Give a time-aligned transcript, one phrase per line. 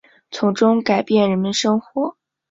[0.31, 2.17] 从中改变人们生活